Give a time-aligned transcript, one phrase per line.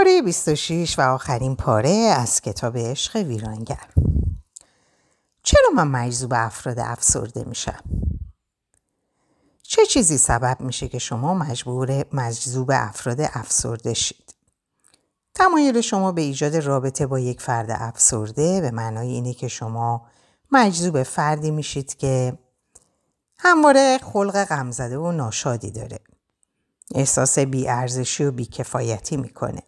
[0.00, 3.86] پاره 26 و آخرین پاره از کتاب عشق ویرانگر
[5.42, 7.82] چرا من مجذوب افراد افسرده میشم؟
[9.62, 14.34] چه چیزی سبب میشه که شما مجبور مجذوب افراد افسرده شید؟
[15.34, 20.06] تمایل شما به ایجاد رابطه با یک فرد افسرده به معنای اینه که شما
[20.52, 22.38] مجذوب فردی میشید که
[23.38, 25.98] همواره خلق غمزده و ناشادی داره.
[26.94, 29.62] احساس بیارزشی و بیکفایتی می‌کنه.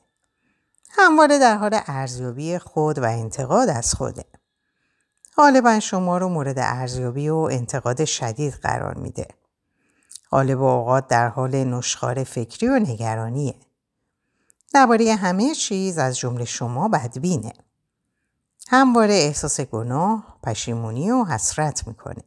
[0.95, 4.25] همواره در حال ارزیابی خود و انتقاد از خوده.
[5.36, 9.29] غالبا شما رو مورد ارزیابی و انتقاد شدید قرار میده.
[10.31, 13.54] غالب اوقات در حال نشخار فکری و نگرانیه.
[14.72, 17.53] درباره همه چیز از جمله شما بدبینه.
[18.68, 22.22] همواره احساس گناه، پشیمونی و حسرت می‌کنه.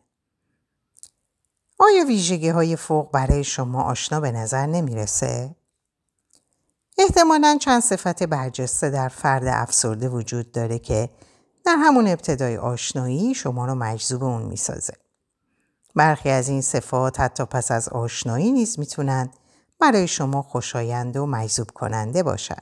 [1.79, 5.55] آیا ویژگی های فوق برای شما آشنا به نظر نمی‌رسه؟
[6.98, 11.10] احتمالا چند صفت برجسته در فرد افسرده وجود داره که
[11.65, 14.93] در همون ابتدای آشنایی شما رو مجذوب اون می‌سازه.
[15.96, 19.29] برخی از این صفات حتی پس از آشنایی نیز می‌تونن
[19.79, 22.62] برای شما خوشایند و مجذوب کننده باشن.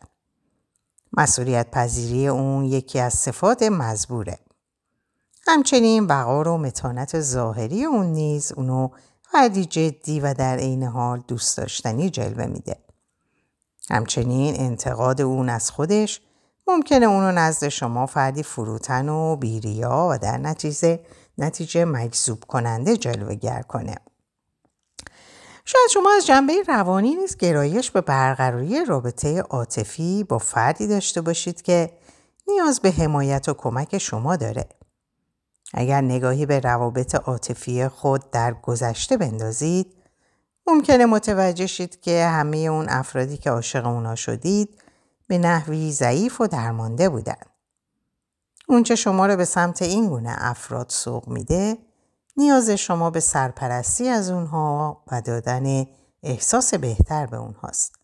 [1.17, 4.39] مسئولیت پذیری اون یکی از صفات مزبوره.
[5.48, 8.89] همچنین وقار و متانت ظاهری اون نیز اونو
[9.22, 12.83] فردی جدی و در عین حال دوست داشتنی جلوه میده.
[13.89, 16.22] همچنین انتقاد اون از خودش
[16.67, 21.00] ممکنه اونو نزد شما فردی فروتن و بیریا و در نتیجه
[21.38, 23.95] نتیجه مجذوب کننده جلوگر کنه.
[25.66, 31.61] شاید شما از جنبه روانی نیز گرایش به برقراری رابطه عاطفی با فردی داشته باشید
[31.61, 31.94] که
[32.48, 34.66] نیاز به حمایت و کمک شما داره.
[35.73, 39.94] اگر نگاهی به روابط عاطفی خود در گذشته بندازید
[40.67, 44.81] ممکنه متوجه شید که همه اون افرادی که عاشق اونا شدید
[45.28, 47.42] به نحوی ضعیف و درمانده بودن.
[48.67, 51.78] اونچه شما رو به سمت این گونه افراد سوق میده
[52.38, 55.86] نیاز شما به سرپرستی از اونها و دادن
[56.23, 57.95] احساس بهتر به اونهاست.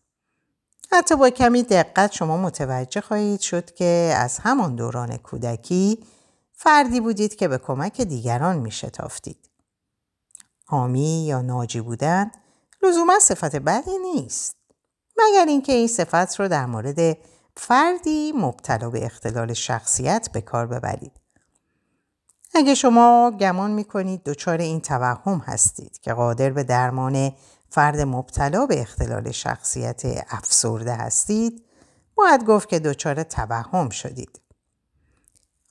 [0.92, 6.04] حتی با کمی دقت شما متوجه خواهید شد که از همان دوران کودکی
[6.52, 9.50] فردی بودید که به کمک دیگران می شتافتید.
[10.66, 12.30] حامی یا ناجی بودن
[12.82, 14.56] لزوما صفت بدی نیست.
[15.18, 17.16] مگر اینکه این صفت رو در مورد
[17.56, 21.12] فردی مبتلا به اختلال شخصیت به کار ببرید.
[22.54, 27.32] اگه شما گمان می کنید دچار این توهم هستید که قادر به درمان
[27.70, 31.64] فرد مبتلا به اختلال شخصیت افسرده هستید
[32.14, 34.40] باید گفت که دچار توهم شدید.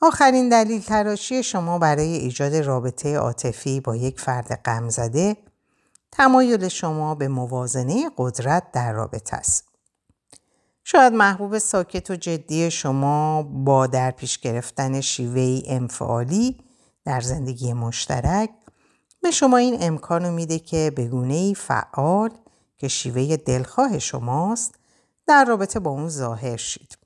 [0.02, 5.38] آخرین دلیل تراشی شما برای ایجاد رابطه عاطفی با یک فرد غمزده
[6.12, 9.70] تمایل شما به موازنه قدرت در رابطه است.
[10.84, 16.58] شاید محبوب ساکت و جدی شما با در پیش گرفتن شیوه انفعالی
[17.06, 18.50] در زندگی مشترک
[19.22, 22.30] به شما این امکان میده که به گونه فعال
[22.78, 24.76] که شیوه دلخواه شماست
[25.28, 26.97] در رابطه با اون ظاهر شید.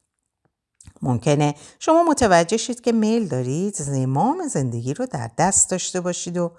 [1.02, 6.52] ممکنه شما متوجه شید که میل دارید زمام زندگی رو در دست داشته باشید و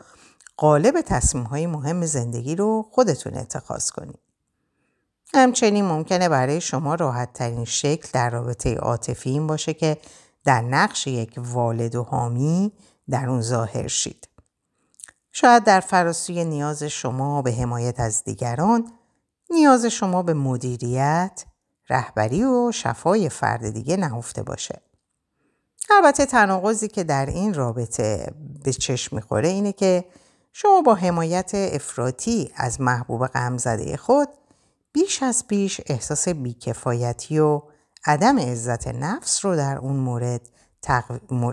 [0.56, 4.18] قالب تصمیم های مهم زندگی رو خودتون اتخاذ کنید.
[5.34, 9.98] همچنین ممکنه برای شما راحت ترین شکل در رابطه عاطفی این باشه که
[10.44, 12.72] در نقش یک والد و حامی
[13.10, 14.28] در اون ظاهر شید.
[15.32, 18.92] شاید در فراسوی نیاز شما به حمایت از دیگران،
[19.50, 21.44] نیاز شما به مدیریت،
[21.88, 24.80] رهبری و شفای فرد دیگه نهفته باشه.
[25.90, 28.32] البته تناقضی که در این رابطه
[28.64, 30.04] به چشم می‌خوره اینه که
[30.56, 34.28] شما با حمایت افراطی از محبوب غمزده خود
[34.92, 37.62] بیش از پیش احساس بیکفایتی و
[38.06, 40.48] عدم عزت نفس رو در اون مورد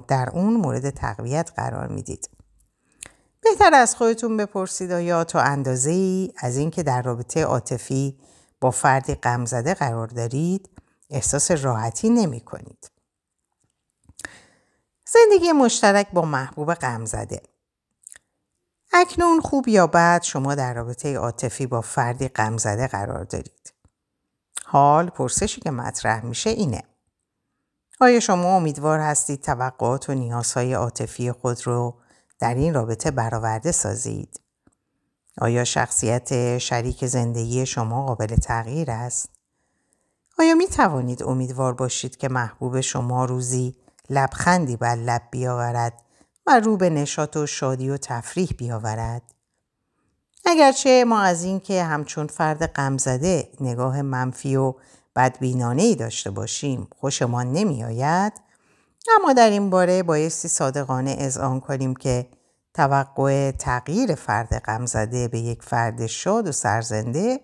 [0.07, 2.29] در اون مورد تقویت قرار می‌دید.
[3.41, 8.19] بهتر از خودتون بپرسید آیا تا اندازه ای از اینکه در رابطه عاطفی
[8.61, 10.69] با فردی غمزده قرار دارید
[11.09, 12.91] احساس راحتی نمی کنید.
[15.05, 17.41] زندگی مشترک با محبوب غمزده
[18.93, 23.73] اکنون خوب یا بد شما در رابطه عاطفی با فردی غمزده قرار دارید.
[24.65, 26.83] حال پرسشی که مطرح میشه اینه.
[28.01, 31.95] آیا شما امیدوار هستید توقعات و نیازهای عاطفی خود رو
[32.39, 34.39] در این رابطه برآورده سازید؟
[35.37, 39.29] آیا شخصیت شریک زندگی شما قابل تغییر است؟
[40.39, 43.75] آیا می توانید امیدوار باشید که محبوب شما روزی
[44.09, 46.01] لبخندی بر لب بیاورد
[46.47, 49.21] و رو به نشاط و شادی و تفریح بیاورد؟
[50.45, 54.73] اگرچه ما از اینکه همچون فرد غمزده نگاه منفی و
[55.15, 58.33] بدبینانه ای داشته باشیم خوشمان نمی آید
[59.19, 62.27] اما در این باره بایستی صادقانه اذعان کنیم که
[62.73, 67.39] توقع تغییر فرد غمزده به یک فرد شاد و سرزنده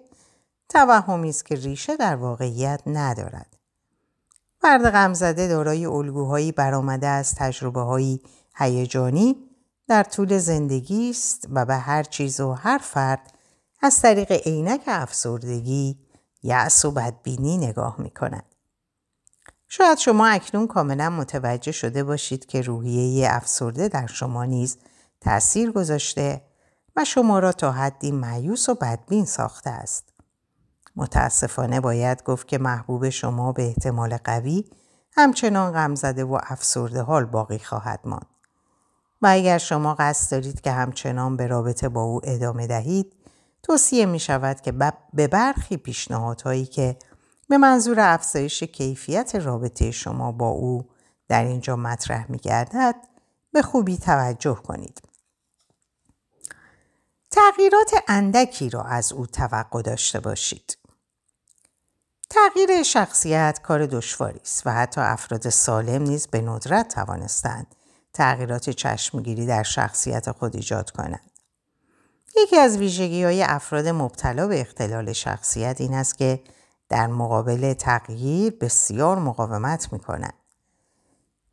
[0.69, 3.57] توهمی است که ریشه در واقعیت ندارد
[4.61, 8.21] فرد غمزده دارای الگوهایی برآمده از تجربه هایی
[8.57, 9.35] هیجانی
[9.87, 13.33] در طول زندگی است و به هر چیز و هر فرد
[13.81, 15.99] از طریق عینک افسردگی
[16.43, 18.45] یأس و بدبینی نگاه می کند.
[19.67, 24.77] شاید شما اکنون کاملا متوجه شده باشید که روحیه افسرده در شما نیز
[25.21, 26.41] تأثیر گذاشته
[26.95, 30.13] و شما را تا حدی معیوس و بدبین ساخته است.
[30.95, 34.65] متاسفانه باید گفت که محبوب شما به احتمال قوی
[35.15, 38.36] همچنان غمزده و افسرده حال باقی خواهد ماند.
[39.21, 43.13] و اگر شما قصد دارید که همچنان به رابطه با او ادامه دهید
[43.63, 44.71] توصیه می شود که
[45.13, 46.97] به برخی پیشنهادهایی که
[47.49, 50.89] به منظور افزایش کیفیت رابطه شما با او
[51.27, 52.95] در اینجا مطرح می گردد
[53.51, 55.01] به خوبی توجه کنید.
[57.31, 60.77] تغییرات اندکی را از او توقع داشته باشید.
[62.29, 67.75] تغییر شخصیت کار دشواری است و حتی افراد سالم نیز به ندرت توانستند
[68.17, 71.31] تغییرات چشمگیری در شخصیت خود ایجاد کنند.
[72.37, 76.39] یکی از ویژگی های افراد مبتلا به اختلال شخصیت این است که
[76.89, 80.33] در مقابل تغییر بسیار مقاومت می کنند.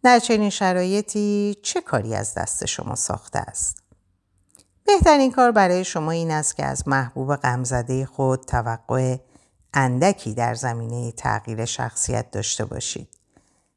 [0.03, 3.83] در چنین شرایطی چه کاری از دست شما ساخته است؟
[4.87, 9.17] بهترین کار برای شما این است که از محبوب غمزده خود توقع
[9.75, 13.09] اندکی در زمینه تغییر شخصیت داشته باشید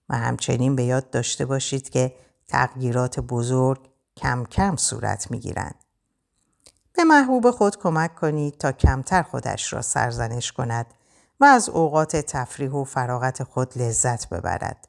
[0.09, 2.13] و همچنین به یاد داشته باشید که
[2.47, 5.75] تغییرات بزرگ کم کم صورت می گیرند.
[6.93, 10.93] به محبوب خود کمک کنید تا کمتر خودش را سرزنش کند
[11.39, 14.87] و از اوقات تفریح و فراغت خود لذت ببرد.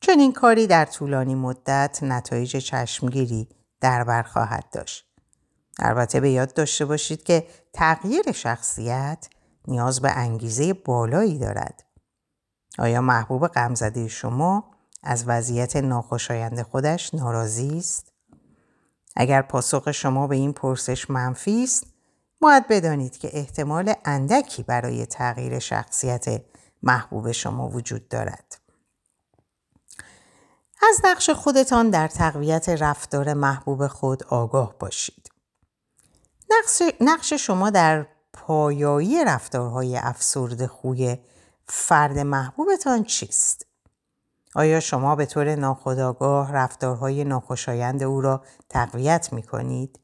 [0.00, 3.48] چنین کاری در طولانی مدت نتایج چشمگیری
[3.80, 5.06] در بر خواهد داشت.
[5.78, 9.28] البته به یاد داشته باشید که تغییر شخصیت
[9.68, 11.84] نیاز به انگیزه بالایی دارد.
[12.78, 14.73] آیا محبوب غمزده شما
[15.04, 18.12] از وضعیت ناخوشایند خودش ناراضی است؟
[19.16, 21.86] اگر پاسخ شما به این پرسش منفی است،
[22.40, 26.42] باید بدانید که احتمال اندکی برای تغییر شخصیت
[26.82, 28.58] محبوب شما وجود دارد.
[30.90, 35.30] از نقش خودتان در تقویت رفتار محبوب خود آگاه باشید.
[37.00, 41.18] نقش, شما در پایایی رفتارهای افسرد خوی
[41.66, 43.66] فرد محبوبتان چیست؟
[44.54, 50.00] آیا شما به طور ناخودآگاه رفتارهای ناخوشایند او را تقویت می کنید؟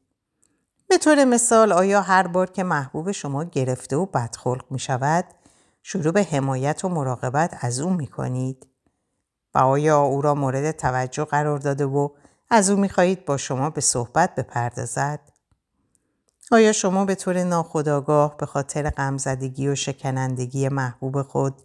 [0.89, 5.25] به طور مثال آیا هر بار که محبوب شما گرفته و بدخلق می شود
[5.83, 8.67] شروع به حمایت و مراقبت از او می کنید؟
[9.55, 12.09] و آیا او را مورد توجه قرار داده و
[12.49, 15.19] از او می خواهید با شما به صحبت بپردازد؟
[16.51, 21.61] آیا شما به طور ناخودآگاه به خاطر غمزدگی و شکنندگی محبوب خود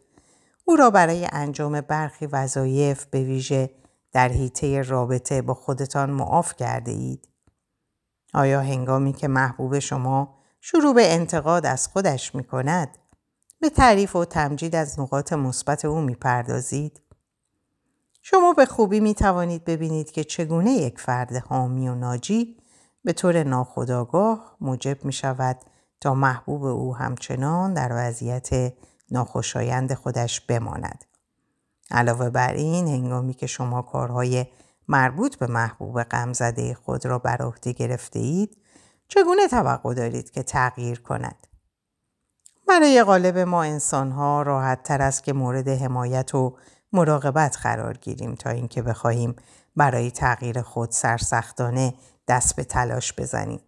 [0.69, 3.71] او را برای انجام برخی وظایف به ویژه
[4.13, 7.29] در حیطه رابطه با خودتان معاف کرده اید؟
[8.35, 12.99] آیا هنگامی که محبوب شما شروع به انتقاد از خودش می کند
[13.61, 17.01] به تعریف و تمجید از نقاط مثبت او می پردازید؟
[18.23, 22.56] شما به خوبی می توانید ببینید که چگونه یک فرد حامی و ناجی
[23.05, 25.56] به طور ناخودآگاه موجب می شود
[26.01, 28.73] تا محبوب او همچنان در وضعیت
[29.10, 31.05] ناخوشایند خودش بماند.
[31.91, 34.46] علاوه بر این هنگامی که شما کارهای
[34.89, 38.56] مربوط به محبوب غمزده خود را بر عهده گرفته اید
[39.08, 41.46] چگونه توقع دارید که تغییر کند
[42.69, 46.56] برای غالب ما انسانها راحت تر است که مورد حمایت و
[46.93, 49.36] مراقبت قرار گیریم تا اینکه بخواهیم
[49.77, 51.94] برای تغییر خود سرسختانه
[52.29, 53.60] دست به تلاش بزنیم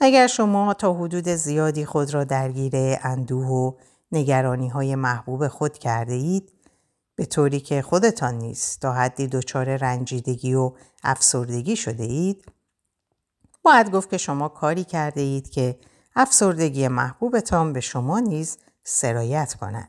[0.00, 2.72] اگر شما تا حدود زیادی خود را درگیر
[3.02, 3.72] اندوه و
[4.14, 6.52] نگرانی های محبوب خود کرده اید
[7.16, 12.44] به طوری که خودتان نیست تا حدی دچار رنجیدگی و افسردگی شده اید
[13.62, 15.78] باید گفت که شما کاری کرده اید که
[16.16, 19.88] افسردگی محبوبتان به شما نیز سرایت کند.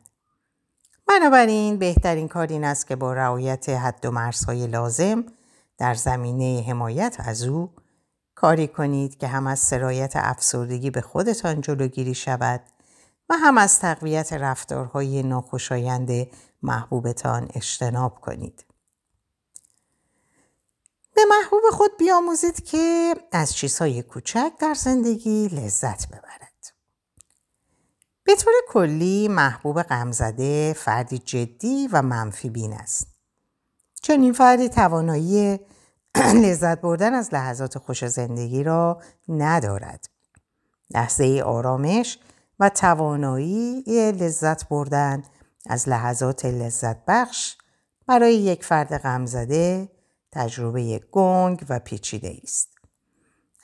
[1.08, 5.26] بنابراین بهترین کار این است که با رعایت حد و مرزهای لازم
[5.78, 7.70] در زمینه حمایت از او
[8.36, 12.62] کاری کنید که هم از سرایت افسردگی به خودتان جلوگیری شود
[13.30, 16.28] و هم از تقویت رفتارهای ناخوشایند
[16.62, 18.66] محبوبتان اجتناب کنید.
[21.16, 26.74] به محبوب خود بیاموزید که از چیزهای کوچک در زندگی لذت ببرد.
[28.24, 33.08] به طور کلی محبوب غمزده فردی جدی و منفی بین است.
[34.02, 35.60] چون این فردی توانایی
[36.44, 40.06] لذت بردن از لحظات خوش زندگی را ندارد.
[40.90, 42.20] لحظه آرامش
[42.60, 45.24] و توانایی لذت بردن
[45.66, 47.58] از لحظات لذت بخش
[48.08, 49.90] برای یک فرد غمزده
[50.32, 52.70] تجربه گنگ و پیچیده است.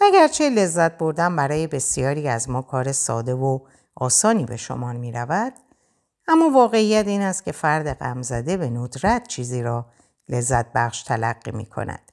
[0.01, 3.60] اگرچه لذت بردن برای بسیاری از ما کار ساده و
[3.95, 5.53] آسانی به شما می رود،
[6.27, 9.86] اما واقعیت این است که فرد غمزده به ندرت چیزی را
[10.29, 12.12] لذت بخش تلقی می کند.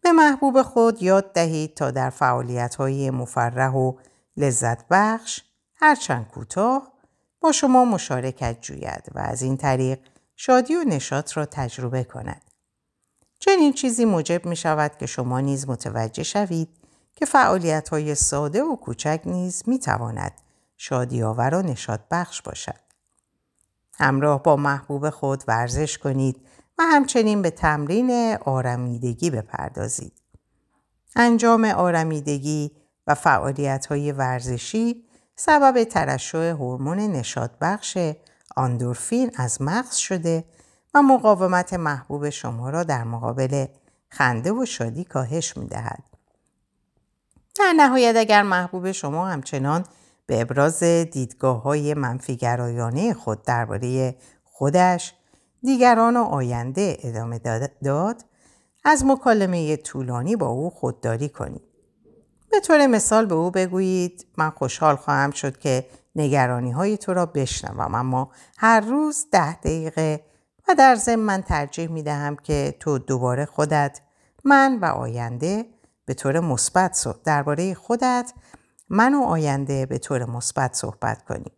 [0.00, 3.92] به محبوب خود یاد دهید تا در فعالیت های مفرح و
[4.36, 5.40] لذت بخش
[5.82, 6.92] هرچند کوتاه
[7.40, 9.98] با شما مشارکت جوید و از این طریق
[10.36, 12.42] شادی و نشاط را تجربه کند.
[13.38, 16.68] چنین چیزی موجب می شود که شما نیز متوجه شوید
[17.16, 20.32] که فعالیت های ساده و کوچک نیز می تواند
[20.76, 22.80] شادی آور و نشاط بخش باشد.
[23.94, 26.36] همراه با محبوب خود ورزش کنید
[26.78, 30.12] و همچنین به تمرین آرمیدگی بپردازید.
[31.16, 32.70] انجام آرمیدگی
[33.06, 35.09] و فعالیت های ورزشی
[35.42, 37.98] سبب ترشح هورمون نشاط بخش
[38.56, 40.44] آندورفین از مغز شده
[40.94, 43.66] و مقاومت محبوب شما را در مقابل
[44.08, 46.02] خنده و شادی کاهش می دهد.
[47.58, 49.84] در نهایت اگر محبوب شما همچنان
[50.26, 55.14] به ابراز دیدگاه های منفیگرایانه خود درباره خودش،
[55.62, 57.40] دیگران و آینده ادامه
[57.84, 58.24] داد،
[58.84, 61.69] از مکالمه طولانی با او خودداری کنید.
[62.50, 67.26] به طور مثال به او بگویید من خوشحال خواهم شد که نگرانی های تو را
[67.26, 70.24] بشنوم اما هر روز ده دقیقه
[70.68, 74.00] و در ضمن من ترجیح می دهم که تو دوباره خودت
[74.44, 75.66] من و آینده
[76.04, 78.32] به طور مثبت درباره خودت
[78.88, 81.52] من و آینده به طور مثبت صحبت کنیم.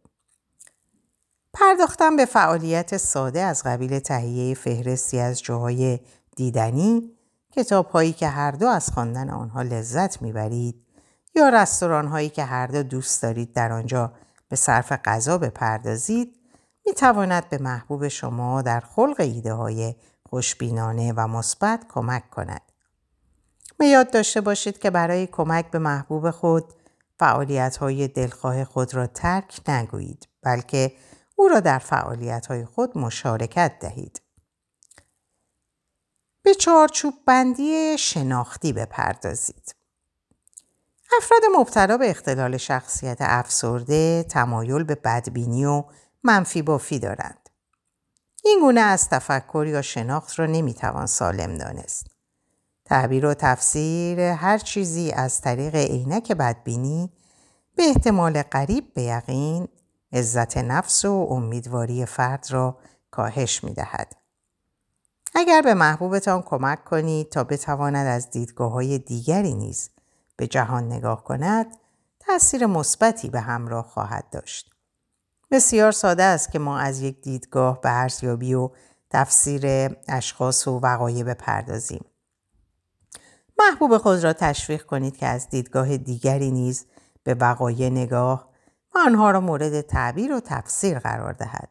[1.52, 6.00] پرداختن به فعالیت ساده از قبیل تهیه فهرستی از جاهای
[6.36, 7.11] دیدنی
[7.52, 10.86] کتاب هایی که هر دو از خواندن آنها لذت می‌برید
[11.34, 14.12] یا رستوران هایی که هر دو دوست دارید در آنجا
[14.48, 16.36] به صرف غذا بپردازید
[16.86, 22.62] می تواند به محبوب شما در خلق ایده های خوشبینانه و مثبت کمک کند.
[23.78, 26.74] به یاد داشته باشید که برای کمک به محبوب خود
[27.18, 30.92] فعالیت های دلخواه خود را ترک نگویید بلکه
[31.36, 34.20] او را در فعالیت های خود مشارکت دهید.
[36.42, 39.74] به چارچوب بندی شناختی بپردازید.
[41.16, 45.84] افراد مبتلا به اختلال شخصیت افسرده تمایل به بدبینی و
[46.22, 47.48] منفی بافی دارند.
[48.44, 52.06] این گونه از تفکر یا شناخت را نمی‌توان سالم دانست.
[52.84, 57.12] تعبیر و تفسیر هر چیزی از طریق عینک بدبینی
[57.76, 59.68] به احتمال قریب به یقین
[60.12, 62.78] عزت نفس و امیدواری فرد را
[63.10, 64.21] کاهش می دهد.
[65.34, 69.90] اگر به محبوبتان کمک کنید تا بتواند از دیدگاه های دیگری نیز
[70.36, 71.66] به جهان نگاه کند
[72.20, 74.70] تاثیر مثبتی به همراه خواهد داشت.
[75.50, 78.70] بسیار ساده است که ما از یک دیدگاه به ارزیابی و
[79.10, 82.04] تفسیر اشخاص و وقایع بپردازیم.
[83.58, 86.86] محبوب خود را تشویق کنید که از دیدگاه دیگری نیز
[87.24, 88.48] به وقایع نگاه
[88.94, 91.68] و آنها را مورد تعبیر و تفسیر قرار دهد.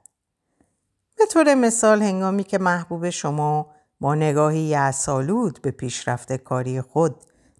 [1.21, 7.15] به طور مثال هنگامی که محبوب شما با نگاهی اصالود به پیشرفت کاری خود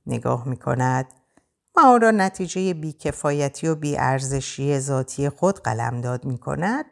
[0.08, 1.06] نگاه می کند
[1.75, 6.86] و آن را نتیجه بیکفایتی و بیارزشی ذاتی خود قلمداد می کند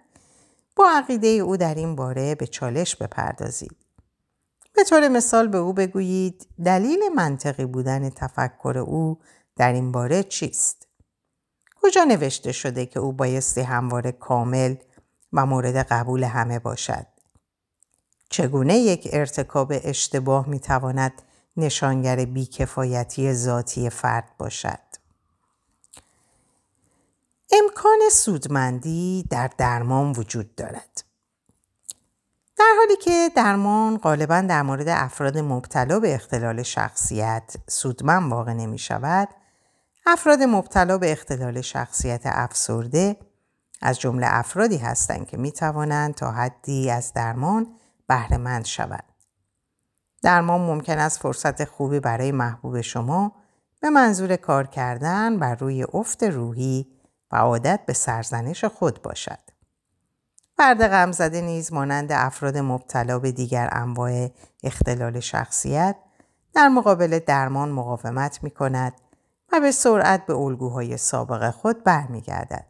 [0.75, 3.77] با عقیده او در این باره به چالش بپردازید.
[4.75, 9.19] به طور مثال به او بگویید دلیل منطقی بودن تفکر او
[9.55, 10.88] در این باره چیست؟
[11.81, 14.75] کجا نوشته شده که او بایستی همواره کامل
[15.33, 17.05] و مورد قبول همه باشد؟
[18.29, 21.21] چگونه یک ارتکاب اشتباه می تواند
[21.57, 24.79] نشانگر بیکفایتی ذاتی فرد باشد.
[27.51, 31.03] امکان سودمندی در درمان وجود دارد.
[32.57, 38.77] در حالی که درمان غالبا در مورد افراد مبتلا به اختلال شخصیت سودمند واقع نمی
[38.77, 39.29] شود،
[40.05, 43.17] افراد مبتلا به اختلال شخصیت افسرده
[43.81, 47.67] از جمله افرادی هستند که می توانند تا حدی از درمان
[48.07, 49.03] بهرهمند شوند.
[50.21, 53.31] درمان ممکن است فرصت خوبی برای محبوب شما
[53.81, 56.88] به منظور کار کردن بر روی افت روحی
[57.31, 59.39] و عادت به سرزنش خود باشد.
[60.57, 64.29] فرد غمزده نیز مانند افراد مبتلا به دیگر انواع
[64.63, 65.95] اختلال شخصیت
[66.53, 68.93] در مقابل درمان مقاومت می کند
[69.51, 72.65] و به سرعت به الگوهای سابق خود برمیگردد.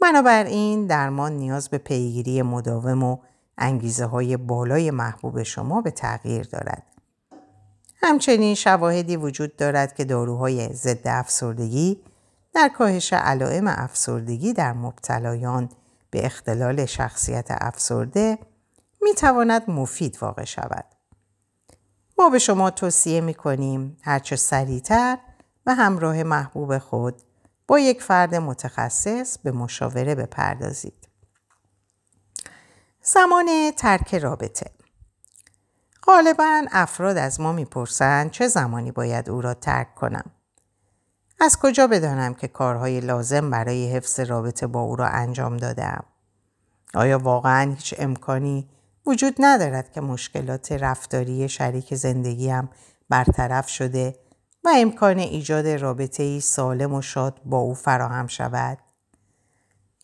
[0.00, 3.18] بنابراین درمان نیاز به پیگیری مداوم و
[3.58, 6.82] انگیزه های بالای محبوب شما به تغییر دارد.
[7.96, 12.00] همچنین شواهدی وجود دارد که داروهای ضد افسردگی
[12.54, 15.68] در کاهش علائم افسردگی در مبتلایان
[16.10, 18.38] به اختلال شخصیت افسرده
[19.02, 20.84] می تواند مفید واقع شود.
[22.18, 25.18] ما به شما توصیه می کنیم هرچه سریعتر
[25.66, 27.22] و همراه محبوب خود
[27.70, 31.08] با یک فرد متخصص به مشاوره بپردازید.
[33.02, 34.70] زمان ترک رابطه
[36.02, 40.30] غالبا افراد از ما می‌پرسند چه زمانی باید او را ترک کنم.
[41.40, 46.04] از کجا بدانم که کارهای لازم برای حفظ رابطه با او را انجام دادم؟
[46.94, 48.68] آیا واقعا هیچ امکانی
[49.06, 52.70] وجود ندارد که مشکلات رفتاری شریک زندگیم
[53.08, 54.29] برطرف شده
[54.64, 58.78] و امکان ایجاد رابطه ای سالم و شاد با او فراهم شود؟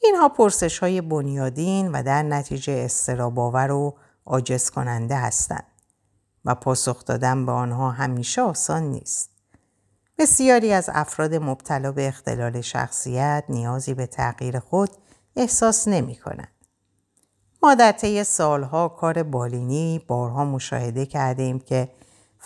[0.02, 3.96] اینها پرسش های بنیادین و در نتیجه استراباور و
[4.26, 5.66] عاجز کننده هستند
[6.44, 9.30] و پاسخ دادن به آنها همیشه آسان نیست.
[10.18, 14.90] بسیاری از افراد مبتلا به اختلال شخصیت نیازی به تغییر خود
[15.36, 16.52] احساس نمی کنند.
[17.62, 21.88] ما در طی سالها کار بالینی بارها مشاهده کردیم که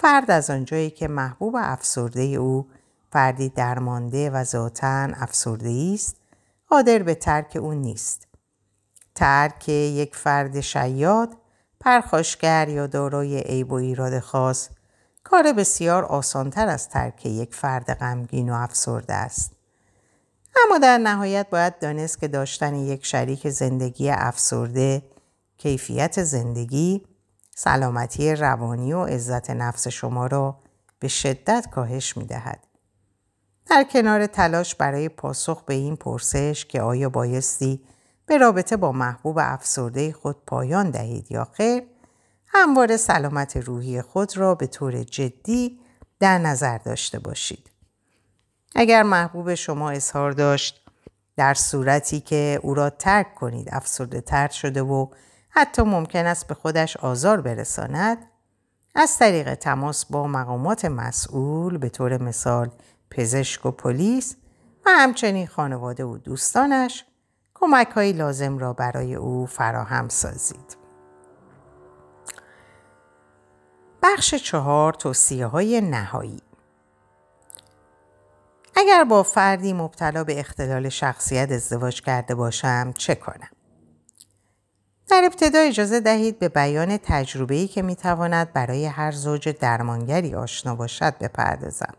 [0.00, 2.66] فرد از آنجایی که محبوب افسرده او
[3.12, 6.16] فردی درمانده و ذاتا افسرده است
[6.68, 8.28] قادر به ترک او نیست.
[9.14, 11.36] ترک یک فرد شیاد
[11.80, 14.68] پرخاشگر یا دارای عیب و ایراد خاص
[15.24, 19.52] کار بسیار آسانتر از ترک یک فرد غمگین و افسرده است.
[20.64, 25.02] اما در نهایت باید دانست که داشتن یک شریک زندگی افسرده
[25.58, 27.06] کیفیت زندگی،
[27.62, 30.58] سلامتی روانی و عزت نفس شما را
[30.98, 32.66] به شدت کاهش می دهد.
[33.66, 37.84] در کنار تلاش برای پاسخ به این پرسش که آیا بایستی
[38.26, 41.82] به رابطه با محبوب افسرده خود پایان دهید یا خیر
[42.46, 45.80] همواره سلامت روحی خود را به طور جدی
[46.20, 47.70] در نظر داشته باشید.
[48.74, 50.86] اگر محبوب شما اظهار داشت
[51.36, 55.06] در صورتی که او را ترک کنید افسرده تر شده و
[55.50, 58.18] حتی ممکن است به خودش آزار برساند
[58.94, 62.70] از طریق تماس با مقامات مسئول به طور مثال
[63.10, 64.36] پزشک و پلیس
[64.86, 67.04] و همچنین خانواده و دوستانش
[67.54, 70.76] کمک های لازم را برای او فراهم سازید.
[74.02, 76.42] بخش چهار توصیه های نهایی
[78.76, 83.59] اگر با فردی مبتلا به اختلال شخصیت ازدواج کرده باشم چه کنم؟
[85.10, 91.18] در ابتدا اجازه دهید به بیان تجربه‌ای که می‌تواند برای هر زوج درمانگری آشنا باشد
[91.18, 91.94] بپردازم.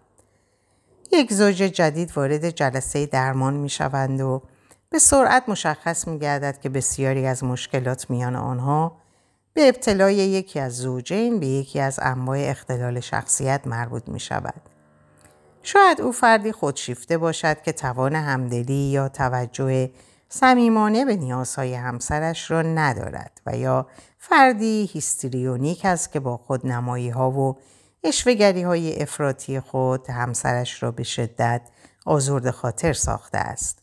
[1.11, 4.41] یک زوج جدید وارد جلسه درمان می شوند و
[4.89, 8.97] به سرعت مشخص می گردد که بسیاری از مشکلات میان آنها
[9.53, 14.61] به ابتلای یکی از زوجین به یکی از انواع اختلال شخصیت مربوط می شود.
[15.63, 19.89] شاید او فردی خودشیفته باشد که توان همدلی یا توجه
[20.33, 27.09] صمیمانه به نیازهای همسرش را ندارد و یا فردی هیستریونیک است که با خود نمایی
[27.09, 27.57] ها و
[28.03, 31.61] اشوگری های افراطی خود همسرش را به شدت
[32.05, 33.79] آزرد خاطر ساخته است.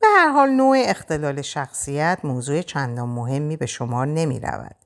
[0.00, 4.76] به هر حال نوع اختلال شخصیت موضوع چندان مهمی به شمار نمی رود.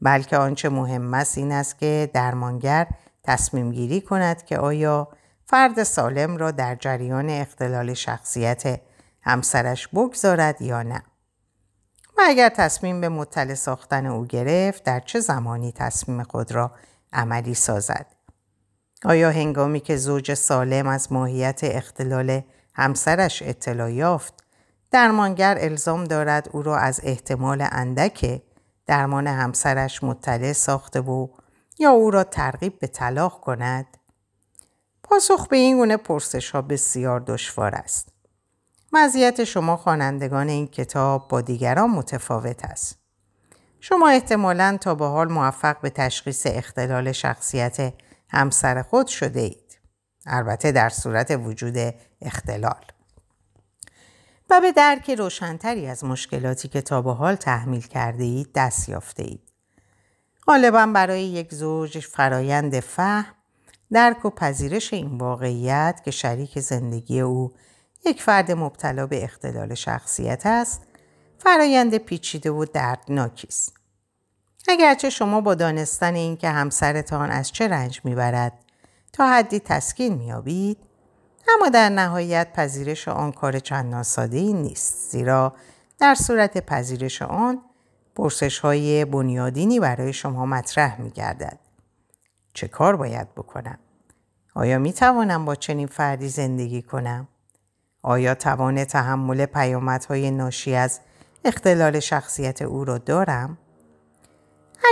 [0.00, 2.86] بلکه آنچه مهم است این است که درمانگر
[3.24, 5.08] تصمیم گیری کند که آیا
[5.44, 8.80] فرد سالم را در جریان اختلال شخصیت
[9.26, 11.02] همسرش بگذارد یا نه.
[12.18, 16.72] و اگر تصمیم به مطلع ساختن او گرفت در چه زمانی تصمیم خود را
[17.12, 18.06] عملی سازد.
[19.04, 22.42] آیا هنگامی که زوج سالم از ماهیت اختلال
[22.74, 24.34] همسرش اطلاع یافت
[24.90, 28.42] درمانگر الزام دارد او را از احتمال اندک
[28.86, 31.28] درمان همسرش مطلع ساخته و
[31.78, 33.86] یا او را ترغیب به طلاق کند؟
[35.02, 38.15] پاسخ به این گونه پرسش ها بسیار دشوار است.
[38.92, 42.98] مزیت شما خوانندگان این کتاب با دیگران متفاوت است.
[43.80, 47.92] شما احتمالا تا به حال موفق به تشخیص اختلال شخصیت
[48.28, 49.78] همسر خود شده اید.
[50.26, 52.84] البته در صورت وجود اختلال.
[54.50, 59.22] و به درک روشنتری از مشکلاتی که تا به حال تحمیل کرده اید دست یافته
[59.22, 59.52] اید.
[60.46, 63.34] غالبا برای یک زوج فرایند فهم
[63.92, 67.52] درک و پذیرش این واقعیت که شریک زندگی او
[68.06, 70.82] یک فرد مبتلا به اختلال شخصیت است
[71.38, 73.72] فرایند پیچیده و دردناکی است
[74.68, 78.52] اگرچه شما با دانستن اینکه همسرتان از چه رنج می‌برد
[79.12, 80.78] تا حدی تسکین میابید
[81.48, 85.52] اما در نهایت پذیرش آن کار چندان ساده ای نیست زیرا
[85.98, 87.62] در صورت پذیرش آن
[88.14, 91.58] پرسش های بنیادینی برای شما مطرح می گردد.
[92.54, 93.78] چه کار باید بکنم؟
[94.54, 97.28] آیا می توانم با چنین فردی زندگی کنم؟
[98.06, 101.00] آیا توان تحمل پیامدهای ناشی از
[101.44, 103.58] اختلال شخصیت او را دارم؟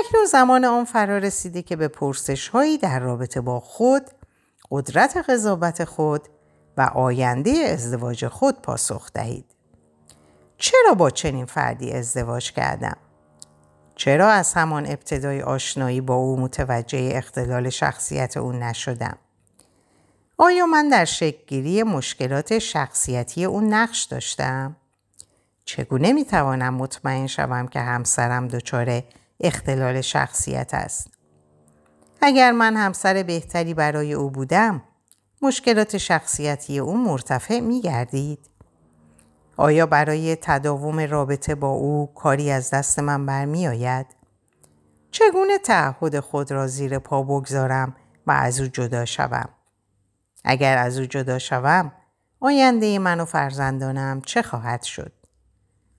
[0.00, 4.10] اکنون زمان آن فرا رسیده که به پرسش هایی در رابطه با خود،
[4.70, 6.28] قدرت قضاوت خود
[6.76, 9.46] و آینده ازدواج خود پاسخ دهید.
[10.58, 12.96] چرا با چنین فردی ازدواج کردم؟
[13.96, 19.18] چرا از همان ابتدای آشنایی با او متوجه اختلال شخصیت او نشدم؟
[20.38, 24.76] آیا من در شکلگیری مشکلات شخصیتی او نقش داشتم؟
[25.64, 29.02] چگونه می توانم مطمئن شوم که همسرم دچار
[29.40, 31.10] اختلال شخصیت است؟
[32.20, 34.82] اگر من همسر بهتری برای او بودم،
[35.42, 38.50] مشکلات شخصیتی او مرتفع می گردید؟
[39.56, 44.06] آیا برای تداوم رابطه با او کاری از دست من برمی آید؟
[45.10, 49.48] چگونه تعهد خود را زیر پا بگذارم و از او جدا شوم؟
[50.44, 51.92] اگر از او جدا شوم
[52.40, 55.12] آینده من و فرزندانم چه خواهد شد؟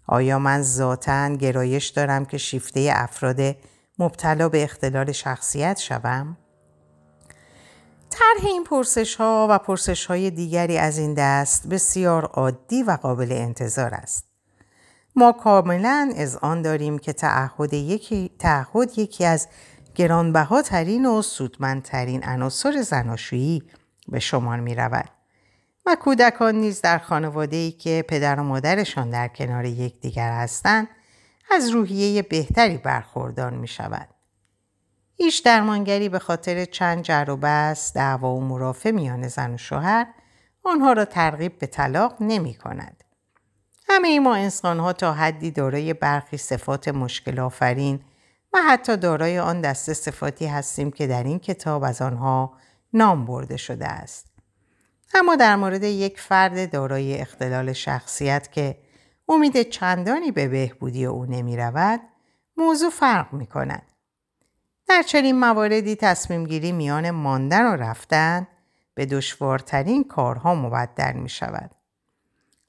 [0.07, 3.55] آیا من ذاتا گرایش دارم که شیفته افراد
[3.99, 6.37] مبتلا به اختلال شخصیت شوم؟
[8.09, 13.31] طرح این پرسش ها و پرسش های دیگری از این دست بسیار عادی و قابل
[13.31, 14.25] انتظار است.
[15.15, 19.47] ما کاملا از آن داریم که تعهد یکی, تعهد یکی از
[19.95, 23.63] گرانبهاترین و سودمندترین عناصر زناشویی
[24.07, 25.09] به شمار می رود.
[25.85, 30.87] و کودکان نیز در خانواده ای که پدر و مادرشان در کنار یکدیگر هستند
[31.51, 34.07] از روحیه بهتری برخوردار می شود.
[35.17, 40.07] هیچ درمانگری به خاطر چند جر و بس دعوا و مرافع میان زن و شوهر
[40.63, 43.03] آنها را ترغیب به طلاق نمی کند.
[43.89, 47.99] همه ای ما انسان ها تا حدی دارای برخی صفات مشکل آفرین
[48.53, 52.53] و حتی دارای آن دسته صفاتی هستیم که در این کتاب از آنها
[52.95, 54.27] نام برده شده است.
[55.13, 58.77] اما در مورد یک فرد دارای اختلال شخصیت که
[59.29, 61.99] امید چندانی به بهبودی او نمی رود،
[62.57, 63.91] موضوع فرق می کند.
[64.87, 68.47] در چنین مواردی تصمیم گیری میان ماندن و رفتن
[68.93, 71.71] به دشوارترین کارها مبدل می شود.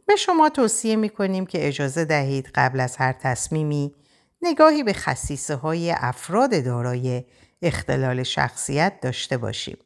[0.06, 3.94] به شما توصیه می کنیم که اجازه دهید قبل از هر تصمیمی
[4.42, 7.24] نگاهی به خصیصه های افراد دارای
[7.62, 9.76] اختلال شخصیت داشته باشیم.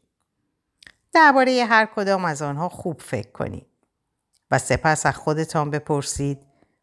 [1.12, 3.66] درباره هر کدام از آنها خوب فکر کنید
[4.51, 6.38] و سپس از خودتان بپرسید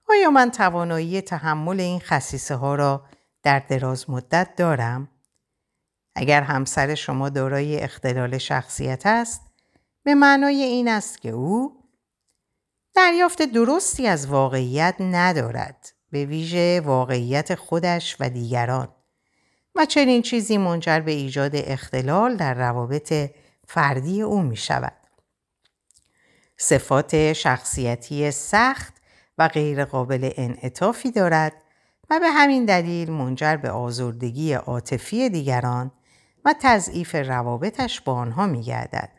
[0.10, 3.06] آیا من توانایی تحمل این خصیصه ها را
[3.44, 5.10] در دراز مدت دارم؟
[6.16, 9.42] اگر همسر شما دارای اختلال شخصیت است
[10.04, 11.84] به معنای این است که او
[12.96, 18.88] دریافت درستی از واقعیت ندارد به ویژه واقعیت خودش و دیگران
[19.76, 23.13] و چنین چیزی منجر به ایجاد اختلال در روابط
[23.68, 24.98] فردی او می شود.
[26.58, 28.94] صفات شخصیتی سخت
[29.38, 31.54] و غیرقابل انعطافی دارد
[32.10, 35.92] و به همین دلیل منجر به آزردگی عاطفی دیگران
[36.46, 39.10] و تضعیف روابطش با آنها می گردد.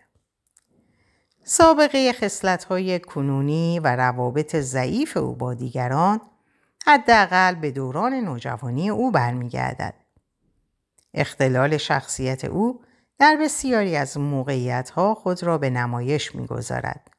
[1.45, 2.13] سابقه
[2.69, 6.21] های کنونی و روابط ضعیف او با دیگران
[6.87, 9.95] حداقل به دوران نوجوانی او برمیگردد.
[11.15, 12.81] اختلال شخصیت او
[13.19, 17.11] در بسیاری از موقعیت ها خود را به نمایش می‌گذارد.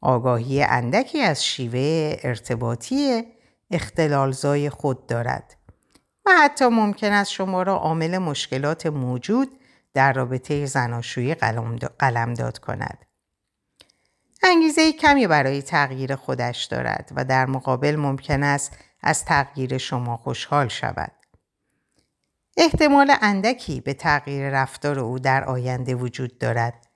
[0.00, 3.24] آگاهی اندکی از شیوه ارتباطی
[3.70, 5.56] اختلالزای خود دارد
[6.26, 9.58] و حتی ممکن است شما را عامل مشکلات موجود
[9.94, 11.34] در رابطه زناشویی
[11.98, 13.04] قلمداد کند.
[14.42, 20.68] انگیزه کمی برای تغییر خودش دارد و در مقابل ممکن است از تغییر شما خوشحال
[20.68, 21.17] شود.
[22.60, 26.86] احتمال اندکی به تغییر رفتار او در آینده وجود دارد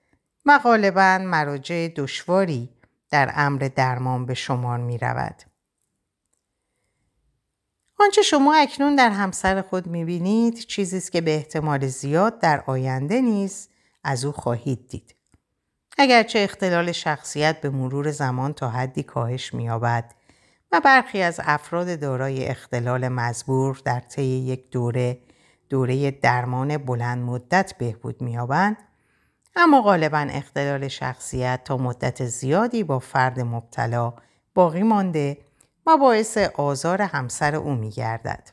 [0.46, 2.68] و غالبا مراجع دشواری
[3.10, 5.42] در امر درمان به شمار می رود.
[8.00, 12.62] آنچه شما اکنون در همسر خود می بینید چیزی است که به احتمال زیاد در
[12.66, 13.68] آینده نیز
[14.04, 15.14] از او خواهید دید.
[15.98, 20.14] اگرچه اختلال شخصیت به مرور زمان تا حدی کاهش می‌یابد
[20.72, 25.18] و برخی از افراد دارای اختلال مزبور در طی یک دوره
[25.72, 28.76] دوره درمان بلند مدت بهبود می‌یابند
[29.56, 34.14] اما غالبا اختلال شخصیت تا مدت زیادی با فرد مبتلا
[34.54, 35.38] باقی مانده
[35.86, 38.48] و باعث آزار همسر او می گردد.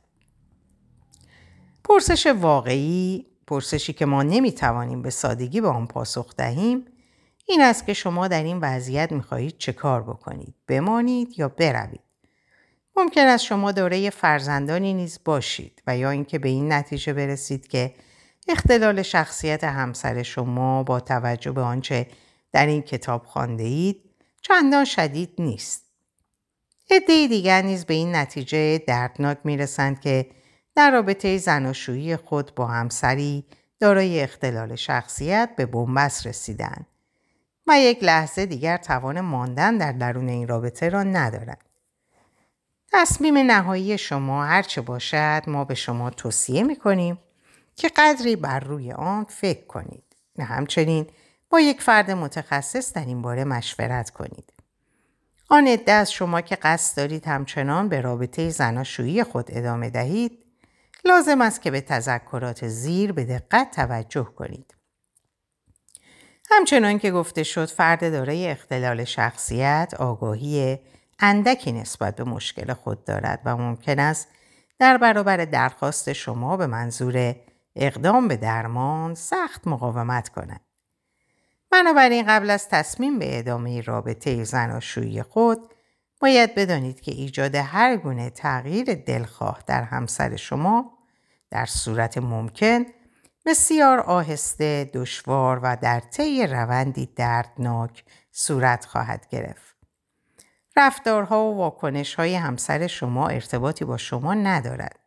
[1.84, 6.86] پرسش واقعی، پرسشی که ما نمی توانیم به سادگی به آن پاسخ دهیم،
[7.45, 12.09] این است که شما در این وضعیت می‌خواهید چه کار بکنید بمانید یا بروید
[13.00, 17.94] ممکن است شما دوره فرزندانی نیز باشید و یا اینکه به این نتیجه برسید که
[18.48, 22.08] اختلال شخصیت همسر شما با توجه به آنچه
[22.52, 24.04] در این کتاب خانده اید
[24.42, 25.86] چندان شدید نیست.
[26.92, 30.30] عده دیگر نیز به این نتیجه دردناک می‌رسند که
[30.76, 33.46] در رابطه زناشویی خود با همسری
[33.80, 36.86] دارای اختلال شخصیت به بنبست رسیدند
[37.68, 41.68] و یک لحظه دیگر توان ماندن در درون این رابطه را ندارند.
[42.91, 47.19] تصمیم نهایی شما هرچه باشد ما به شما توصیه می کنیم
[47.75, 50.04] که قدری بر روی آن فکر کنید.
[50.38, 51.08] نه همچنین
[51.49, 54.54] با یک فرد متخصص در این باره مشورت کنید.
[55.49, 60.45] آن عده از شما که قصد دارید همچنان به رابطه زناشویی خود ادامه دهید
[61.06, 64.75] لازم است که به تذکرات زیر به دقت توجه کنید.
[66.52, 70.80] همچنان که گفته شد فرد دارای اختلال شخصیت آگاهی
[71.19, 74.27] اندکی نسبت به مشکل خود دارد و ممکن است
[74.79, 77.36] در برابر درخواست شما به منظور
[77.75, 80.62] اقدام به درمان سخت مقاومت کند.
[81.71, 85.73] بنابراین قبل از تصمیم به ادامه رابطه زناشویی خود
[86.19, 90.97] باید بدانید که ایجاد هر گونه تغییر دلخواه در همسر شما
[91.51, 92.86] در صورت ممکن
[93.45, 99.68] بسیار آهسته، دشوار و در طی روندی دردناک صورت خواهد گرفت.
[100.80, 105.00] رفتارها و واکنش های همسر شما ارتباطی با شما ندارد.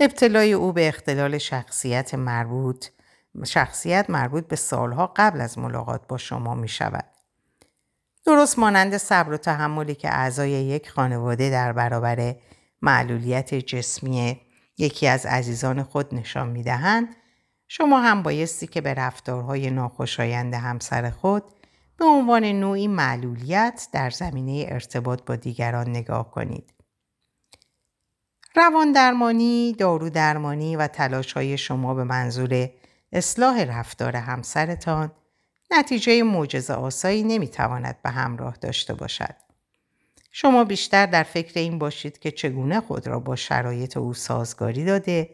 [0.00, 2.86] ابتلای او به اختلال شخصیت مربوط
[3.46, 7.04] شخصیت مربوط به سالها قبل از ملاقات با شما می شود.
[8.26, 12.34] درست مانند صبر و تحملی که اعضای یک خانواده در برابر
[12.82, 14.40] معلولیت جسمی
[14.78, 17.16] یکی از عزیزان خود نشان می دهند،
[17.68, 21.44] شما هم بایستی که به رفتارهای ناخوشایند همسر خود
[22.00, 26.74] به عنوان نوعی معلولیت در زمینه ارتباط با دیگران نگاه کنید.
[28.56, 32.70] روان درمانی، دارو درمانی و تلاش های شما به منظور
[33.12, 35.12] اصلاح رفتار همسرتان
[35.70, 39.34] نتیجه معجزه آسایی نمی‌تواند به همراه داشته باشد.
[40.30, 45.30] شما بیشتر در فکر این باشید که چگونه خود را با شرایط او سازگاری داده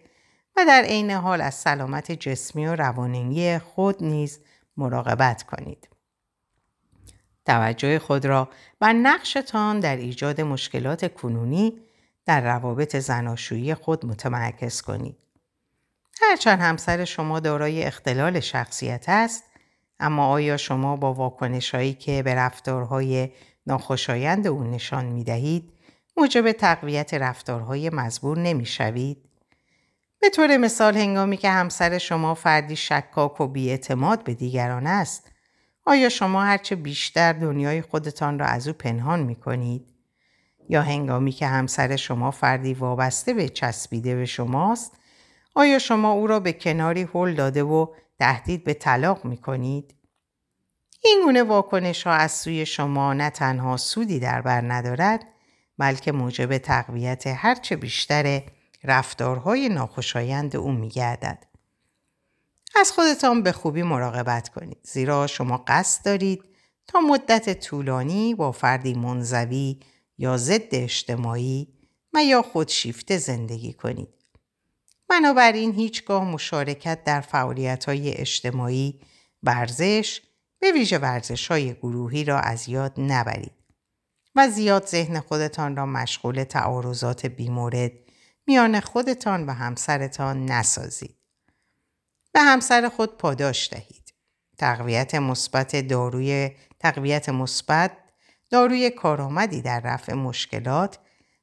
[0.57, 4.41] و در عین حال از سلامت جسمی و روانینگی خود نیز
[4.77, 5.96] مراقبت کنید.
[7.47, 8.49] توجه خود را
[8.81, 11.81] بر نقشتان در ایجاد مشکلات کنونی
[12.27, 15.17] در روابط زناشویی خود متمرکز کنید.
[16.23, 19.45] هرچند همسر شما دارای اختلال شخصیت است
[20.01, 23.31] اما آیا شما با واکنش هایی که به رفتارهای
[23.67, 25.73] ناخوشایند او نشان می دهید
[26.17, 29.27] موجب تقویت رفتارهای مزبور نمی شوید؟
[30.21, 35.31] به طور مثال هنگامی که همسر شما فردی شکاک و بیاعتماد به دیگران است
[35.87, 39.95] آیا شما هرچه بیشتر دنیای خودتان را از او پنهان می کنید؟
[40.69, 44.93] یا هنگامی که همسر شما فردی وابسته به چسبیده به شماست
[45.55, 47.87] آیا شما او را به کناری هل داده و
[48.19, 49.95] تهدید به طلاق می کنید؟
[51.05, 55.25] این گونه واکنش ها از سوی شما نه تنها سودی در بر ندارد
[55.79, 58.43] بلکه موجب تقویت هرچه بیشتر
[58.85, 61.45] رفتارهای ناخوشایند او می گردد.
[62.81, 66.45] از خودتان به خوبی مراقبت کنید زیرا شما قصد دارید
[66.87, 69.81] تا مدت طولانی با فردی منزوی
[70.19, 71.69] یا ضد اجتماعی
[72.13, 74.09] و یا خودشیفته زندگی کنید.
[75.09, 79.01] بنابراین هیچگاه مشارکت در فعالیت های اجتماعی
[79.43, 80.23] ورزش
[80.59, 83.53] به ویژه ورزش های گروهی را از یاد نبرید
[84.35, 87.93] و زیاد ذهن خودتان را مشغول تعارضات بیمورد
[88.47, 91.17] میان خودتان و همسرتان نسازید.
[92.37, 94.15] به همسر خود پاداش دهید.
[94.59, 97.93] تقویت مثبت داروی تقویت مثبت
[98.51, 100.99] داروی کارآمدی در رفع مشکلات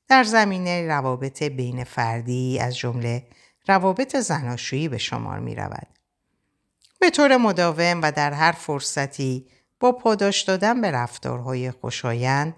[0.07, 3.27] در زمینه روابط بین فردی از جمله
[3.67, 5.87] روابط زناشویی به شمار می رود.
[6.99, 9.47] به طور مداوم و در هر فرصتی
[9.79, 12.55] با پاداش دادن به رفتارهای خوشایند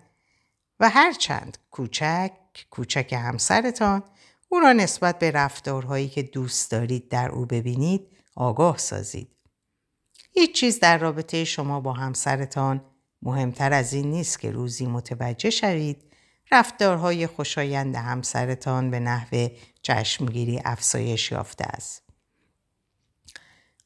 [0.79, 2.31] و هرچند کوچک
[2.69, 4.03] کوچک همسرتان
[4.49, 9.35] او را نسبت به رفتارهایی که دوست دارید در او ببینید آگاه سازید.
[10.33, 12.81] هیچ چیز در رابطه شما با همسرتان
[13.21, 16.03] مهمتر از این نیست که روزی متوجه شوید
[16.51, 19.47] رفتارهای خوشایند همسرتان به نحو
[19.81, 22.03] چشمگیری افزایش یافته است.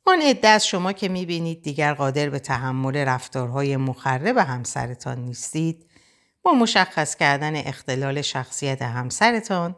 [0.05, 5.85] آن عده از شما که می‌بینید دیگر قادر به تحمل رفتارهای مخرب همسرتان نیستید
[6.43, 9.75] با مشخص کردن اختلال شخصیت همسرتان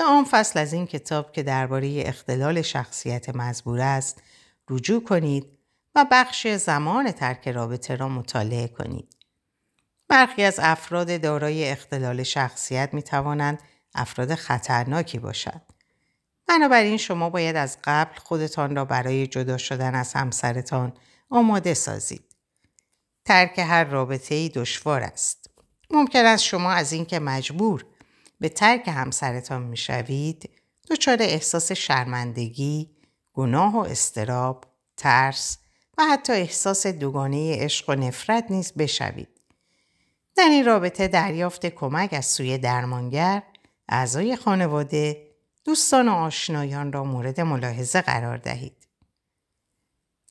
[0.00, 4.22] به آن فصل از این کتاب که درباره اختلال شخصیت مزبور است
[4.70, 5.46] رجوع کنید
[5.94, 9.16] و بخش زمان ترک رابطه را مطالعه کنید.
[10.08, 13.62] برخی از افراد دارای اختلال شخصیت می توانند
[13.94, 15.62] افراد خطرناکی باشند.
[16.46, 20.92] بنابراین شما باید از قبل خودتان را برای جدا شدن از همسرتان
[21.30, 22.36] آماده سازید.
[23.24, 25.50] ترک هر رابطه ای دشوار است.
[25.90, 27.84] ممکن است شما از اینکه مجبور
[28.40, 30.50] به ترک همسرتان می‌شوید
[30.90, 32.90] دچار احساس شرمندگی،
[33.32, 34.64] گناه و استراب،
[34.96, 35.58] ترس
[35.98, 39.28] و حتی احساس دوگانه عشق و نفرت نیز بشوید.
[40.36, 43.42] در این رابطه دریافت کمک از سوی درمانگر،
[43.88, 45.26] اعضای خانواده،
[45.64, 48.86] دوستان و آشنایان را مورد ملاحظه قرار دهید.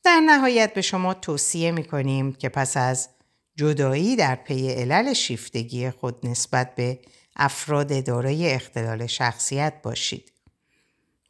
[0.04, 3.08] در نهایت به شما توصیه می کنیم که پس از
[3.56, 6.98] جدایی در پی علل شیفتگی خود نسبت به
[7.40, 10.32] افراد دارای اختلال شخصیت باشید.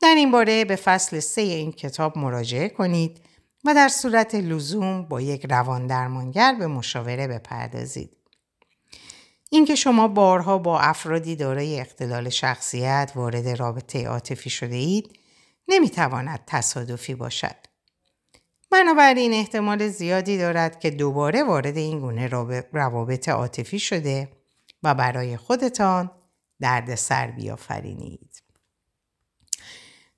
[0.00, 3.20] در این باره به فصل سه این کتاب مراجعه کنید
[3.64, 8.16] و در صورت لزوم با یک روان درمانگر به مشاوره بپردازید.
[9.50, 15.18] اینکه شما بارها با افرادی دارای اختلال شخصیت وارد رابطه عاطفی شده اید
[15.68, 17.56] نمی‌تواند تصادفی باشد.
[18.70, 22.26] بنابراین احتمال زیادی دارد که دوباره وارد این گونه
[22.72, 24.39] روابط عاطفی شده
[24.82, 26.10] و برای خودتان
[26.60, 28.42] دردسر بیافرینید.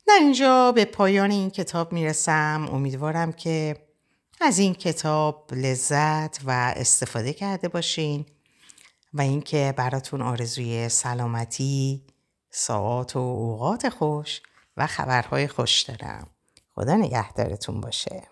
[0.06, 2.68] در اینجا به پایان این کتاب می‌رسم.
[2.72, 3.76] امیدوارم که
[4.40, 8.26] از این کتاب لذت و استفاده کرده باشین
[9.12, 12.06] و اینکه براتون آرزوی سلامتی
[12.50, 14.42] ساعات و اوقات خوش
[14.76, 16.26] و خبرهای خوش دارم.
[16.74, 18.31] خدا نگهدارتون باشه.